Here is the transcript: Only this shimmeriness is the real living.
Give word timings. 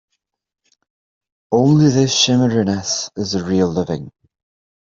Only 1.51 1.91
this 1.91 2.11
shimmeriness 2.15 3.11
is 3.15 3.33
the 3.33 3.43
real 3.43 3.67
living. 3.67 4.11